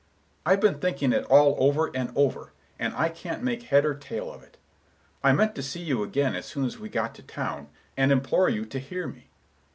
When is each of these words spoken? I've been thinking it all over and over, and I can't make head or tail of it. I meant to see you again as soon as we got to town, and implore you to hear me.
I've 0.47 0.59
been 0.61 0.79
thinking 0.79 1.13
it 1.13 1.25
all 1.25 1.55
over 1.59 1.91
and 1.95 2.11
over, 2.15 2.53
and 2.79 2.91
I 2.95 3.07
can't 3.07 3.43
make 3.43 3.61
head 3.61 3.85
or 3.85 3.93
tail 3.93 4.33
of 4.33 4.41
it. 4.41 4.57
I 5.23 5.31
meant 5.31 5.53
to 5.53 5.61
see 5.61 5.83
you 5.83 6.01
again 6.01 6.33
as 6.33 6.47
soon 6.47 6.65
as 6.65 6.79
we 6.79 6.89
got 6.89 7.13
to 7.13 7.21
town, 7.21 7.69
and 7.95 8.11
implore 8.11 8.49
you 8.49 8.65
to 8.65 8.79
hear 8.79 9.05
me. 9.05 9.29